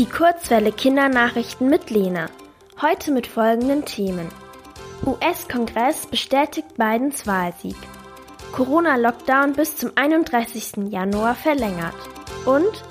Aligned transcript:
Die 0.00 0.06
Kurzwelle 0.06 0.72
Kindernachrichten 0.72 1.68
mit 1.68 1.90
Lena. 1.90 2.30
Heute 2.80 3.10
mit 3.10 3.26
folgenden 3.26 3.84
Themen. 3.84 4.28
US-Kongress 5.04 6.06
bestätigt 6.06 6.76
Bidens 6.76 7.26
Wahlsieg. 7.26 7.76
Corona-Lockdown 8.52 9.52
bis 9.52 9.76
zum 9.76 9.92
31. 9.94 10.90
Januar 10.90 11.34
verlängert. 11.34 11.94
Und 12.46 12.82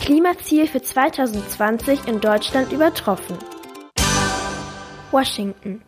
Klimaziel 0.00 0.66
für 0.66 0.82
2020 0.82 2.08
in 2.08 2.20
Deutschland 2.20 2.72
übertroffen. 2.72 3.38
Washington. 5.12 5.82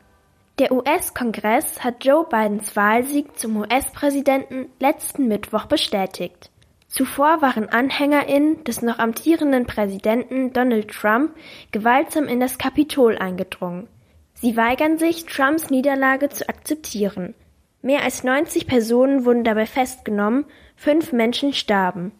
Der 0.61 0.73
US-Kongress 0.73 1.83
hat 1.83 2.05
Joe 2.05 2.27
Bidens 2.29 2.77
Wahlsieg 2.77 3.39
zum 3.39 3.57
US-Präsidenten 3.57 4.71
letzten 4.79 5.27
Mittwoch 5.27 5.67
bestätigt. 5.67 6.51
Zuvor 6.91 7.41
waren 7.41 7.69
AnhängerInnen 7.69 8.65
des 8.65 8.83
noch 8.83 8.99
amtierenden 8.99 9.65
Präsidenten 9.65 10.53
Donald 10.53 10.89
Trump 10.89 11.37
gewaltsam 11.71 12.27
in 12.27 12.41
das 12.41 12.59
Kapitol 12.59 13.17
eingedrungen. 13.17 13.87
Sie 14.35 14.57
weigern 14.57 14.99
sich, 14.99 15.25
Trumps 15.25 15.71
Niederlage 15.71 16.31
zu 16.31 16.49
akzeptieren. 16.49 17.35
Mehr 17.81 18.03
als 18.03 18.25
90 18.25 18.67
Personen 18.67 19.25
wurden 19.25 19.45
dabei 19.45 19.67
festgenommen, 19.67 20.47
fünf 20.75 21.13
Menschen 21.13 21.53
starben. 21.53 22.11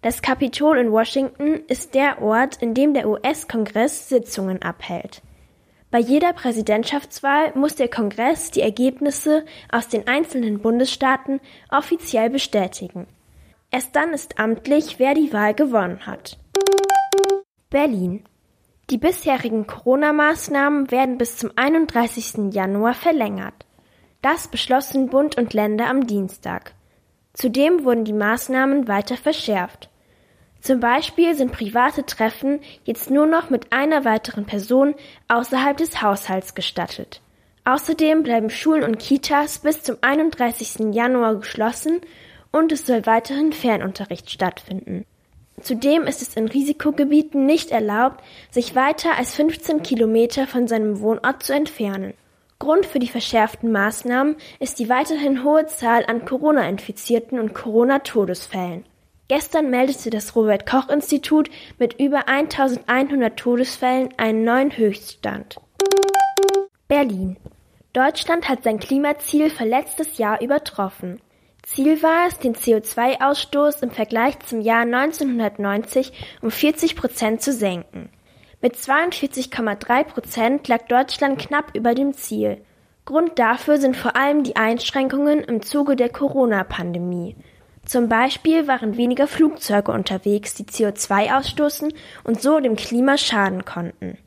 Das 0.00 0.22
Kapitol 0.22 0.78
in 0.78 0.90
Washington 0.92 1.60
ist 1.68 1.94
der 1.94 2.22
Ort, 2.22 2.56
in 2.62 2.72
dem 2.72 2.94
der 2.94 3.06
US-Kongress 3.06 4.08
Sitzungen 4.08 4.62
abhält. 4.62 5.20
Bei 5.90 5.98
jeder 5.98 6.32
Präsidentschaftswahl 6.32 7.52
muss 7.54 7.74
der 7.74 7.88
Kongress 7.88 8.50
die 8.50 8.62
Ergebnisse 8.62 9.44
aus 9.70 9.88
den 9.88 10.08
einzelnen 10.08 10.60
Bundesstaaten 10.60 11.40
offiziell 11.68 12.30
bestätigen. 12.30 13.06
Erst 13.70 13.94
dann 13.94 14.12
ist 14.12 14.38
amtlich, 14.38 14.98
wer 14.98 15.14
die 15.14 15.32
Wahl 15.32 15.54
gewonnen 15.54 16.06
hat. 16.06 16.38
Berlin. 17.70 18.24
Die 18.90 18.98
bisherigen 18.98 19.68
Corona-Maßnahmen 19.68 20.90
werden 20.90 21.18
bis 21.18 21.36
zum 21.36 21.52
31. 21.54 22.52
Januar 22.52 22.94
verlängert. 22.94 23.54
Das 24.22 24.48
beschlossen 24.48 25.08
Bund 25.08 25.38
und 25.38 25.54
Länder 25.54 25.86
am 25.86 26.08
Dienstag. 26.08 26.74
Zudem 27.32 27.84
wurden 27.84 28.04
die 28.04 28.12
Maßnahmen 28.12 28.88
weiter 28.88 29.16
verschärft. 29.16 29.88
Zum 30.60 30.80
Beispiel 30.80 31.36
sind 31.36 31.52
private 31.52 32.04
Treffen 32.04 32.60
jetzt 32.84 33.08
nur 33.10 33.26
noch 33.26 33.48
mit 33.48 33.72
einer 33.72 34.04
weiteren 34.04 34.44
Person 34.44 34.94
außerhalb 35.28 35.76
des 35.76 36.02
Haushalts 36.02 36.56
gestattet. 36.56 37.22
Außerdem 37.64 38.24
bleiben 38.24 38.50
Schulen 38.50 38.82
und 38.82 38.98
Kitas 38.98 39.60
bis 39.60 39.82
zum 39.82 39.96
31. 40.00 40.92
Januar 40.92 41.36
geschlossen 41.36 42.00
und 42.52 42.72
es 42.72 42.86
soll 42.86 43.06
weiterhin 43.06 43.52
Fernunterricht 43.52 44.30
stattfinden. 44.30 45.04
Zudem 45.60 46.06
ist 46.06 46.22
es 46.22 46.34
in 46.34 46.48
Risikogebieten 46.48 47.44
nicht 47.44 47.70
erlaubt, 47.70 48.24
sich 48.50 48.74
weiter 48.74 49.16
als 49.16 49.34
15 49.34 49.82
Kilometer 49.82 50.46
von 50.46 50.66
seinem 50.66 51.00
Wohnort 51.00 51.42
zu 51.42 51.52
entfernen. 51.52 52.14
Grund 52.58 52.86
für 52.86 52.98
die 52.98 53.08
verschärften 53.08 53.72
Maßnahmen 53.72 54.36
ist 54.58 54.78
die 54.78 54.88
weiterhin 54.88 55.44
hohe 55.44 55.66
Zahl 55.66 56.04
an 56.06 56.24
Corona-Infizierten 56.24 57.38
und 57.38 57.54
Corona-Todesfällen. 57.54 58.84
Gestern 59.28 59.70
meldete 59.70 60.10
das 60.10 60.34
Robert 60.34 60.66
Koch 60.66 60.88
Institut 60.88 61.48
mit 61.78 62.00
über 62.00 62.28
1100 62.28 63.38
Todesfällen 63.38 64.10
einen 64.16 64.44
neuen 64.44 64.76
Höchststand. 64.76 65.56
Berlin. 66.88 67.36
Deutschland 67.92 68.48
hat 68.48 68.64
sein 68.64 68.78
Klimaziel 68.78 69.50
für 69.50 69.64
letztes 69.64 70.18
Jahr 70.18 70.42
übertroffen. 70.42 71.20
Ziel 71.72 72.02
war 72.02 72.26
es, 72.26 72.38
den 72.40 72.56
CO2-Ausstoß 72.56 73.84
im 73.84 73.92
Vergleich 73.92 74.40
zum 74.40 74.60
Jahr 74.60 74.80
1990 74.80 76.12
um 76.42 76.50
40 76.50 76.96
Prozent 76.96 77.42
zu 77.42 77.52
senken. 77.52 78.08
Mit 78.60 78.74
42,3 78.74 80.02
Prozent 80.02 80.66
lag 80.66 80.88
Deutschland 80.88 81.38
knapp 81.38 81.76
über 81.76 81.94
dem 81.94 82.12
Ziel. 82.12 82.60
Grund 83.04 83.38
dafür 83.38 83.78
sind 83.78 83.96
vor 83.96 84.16
allem 84.16 84.42
die 84.42 84.56
Einschränkungen 84.56 85.44
im 85.44 85.62
Zuge 85.62 85.94
der 85.94 86.08
Corona-Pandemie. 86.08 87.36
Zum 87.84 88.08
Beispiel 88.08 88.66
waren 88.66 88.96
weniger 88.96 89.28
Flugzeuge 89.28 89.92
unterwegs, 89.92 90.54
die 90.54 90.64
CO2 90.64 91.38
ausstoßen 91.38 91.92
und 92.24 92.42
so 92.42 92.58
dem 92.58 92.74
Klima 92.74 93.16
schaden 93.16 93.64
konnten. 93.64 94.18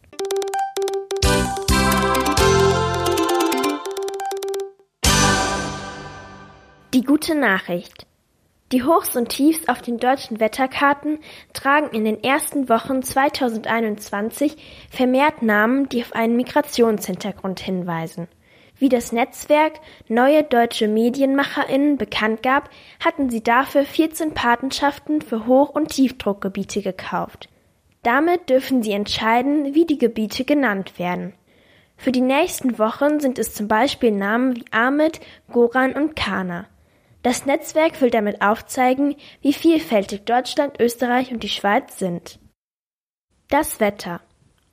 Die 6.93 7.03
gute 7.03 7.33
Nachricht. 7.33 8.05
Die 8.71 8.83
Hochs 8.83 9.15
und 9.15 9.29
Tiefs 9.29 9.67
auf 9.67 9.81
den 9.81 9.97
deutschen 9.97 10.39
Wetterkarten 10.39 11.17
tragen 11.51 11.89
in 11.89 12.05
den 12.05 12.23
ersten 12.23 12.69
Wochen 12.69 13.01
2021 13.01 14.87
vermehrt 14.91 15.41
Namen, 15.41 15.89
die 15.89 16.03
auf 16.03 16.13
einen 16.13 16.35
Migrationshintergrund 16.35 17.59
hinweisen. 17.59 18.27
Wie 18.77 18.89
das 18.89 19.11
Netzwerk 19.11 19.79
Neue 20.07 20.43
Deutsche 20.43 20.87
Medienmacherinnen 20.87 21.97
bekannt 21.97 22.43
gab, 22.43 22.69
hatten 23.03 23.31
sie 23.31 23.41
dafür 23.41 23.85
14 23.85 24.35
Patenschaften 24.35 25.23
für 25.23 25.47
Hoch- 25.47 25.73
und 25.73 25.87
Tiefdruckgebiete 25.87 26.83
gekauft. 26.83 27.49
Damit 28.03 28.51
dürfen 28.51 28.83
sie 28.83 28.91
entscheiden, 28.91 29.73
wie 29.73 29.87
die 29.87 29.97
Gebiete 29.97 30.45
genannt 30.45 30.99
werden. 30.99 31.33
Für 31.97 32.11
die 32.11 32.21
nächsten 32.21 32.77
Wochen 32.77 33.19
sind 33.19 33.39
es 33.39 33.55
zum 33.55 33.67
Beispiel 33.67 34.11
Namen 34.11 34.57
wie 34.57 34.65
Ahmed, 34.69 35.21
Goran 35.51 35.93
und 35.93 36.15
Kana. 36.15 36.67
Das 37.23 37.45
Netzwerk 37.45 38.01
will 38.01 38.09
damit 38.09 38.41
aufzeigen, 38.41 39.15
wie 39.41 39.53
vielfältig 39.53 40.25
Deutschland, 40.25 40.79
Österreich 40.79 41.31
und 41.31 41.41
die 41.41 41.49
Schweiz 41.49 41.97
sind. 41.97 42.37
Das 43.49 43.79
Wetter. 43.79 44.19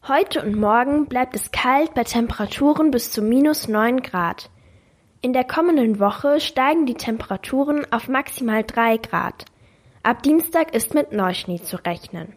Heute 0.08 0.42
und 0.42 0.56
morgen 0.56 1.06
bleibt 1.06 1.36
es 1.36 1.52
kalt 1.52 1.94
bei 1.94 2.02
Temperaturen 2.02 2.90
bis 2.90 3.12
zu 3.12 3.22
minus 3.22 3.68
9 3.68 4.02
Grad. 4.02 4.50
In 5.20 5.32
der 5.32 5.44
kommenden 5.44 6.00
Woche 6.00 6.40
steigen 6.40 6.86
die 6.86 6.94
Temperaturen 6.94 7.86
auf 7.92 8.08
maximal 8.08 8.64
3 8.64 8.96
Grad. 8.96 9.44
Ab 10.02 10.22
Dienstag 10.22 10.74
ist 10.74 10.92
mit 10.92 11.12
Neuschnee 11.12 11.62
zu 11.62 11.76
rechnen. 11.76 12.34